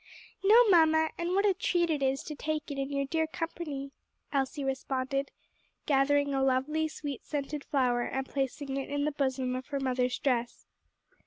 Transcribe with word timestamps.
"No, 0.43 0.67
mamma; 0.67 1.11
and 1.19 1.29
what 1.35 1.45
a 1.45 1.53
treat 1.53 1.91
it 1.91 2.01
is 2.01 2.23
to 2.23 2.33
take 2.33 2.71
it 2.71 2.79
in 2.79 2.89
your 2.89 3.05
dear 3.05 3.27
company," 3.27 3.91
Elsie 4.33 4.63
responded, 4.63 5.29
gathering 5.85 6.33
a 6.33 6.41
lovely, 6.43 6.87
sweet 6.87 7.23
scented 7.23 7.63
flower 7.63 8.01
and 8.01 8.27
placing 8.27 8.77
it 8.77 8.89
in 8.89 9.05
the 9.05 9.11
bosom 9.11 9.55
of 9.55 9.67
her 9.67 9.79
mother's 9.79 10.17
dress. 10.17 10.65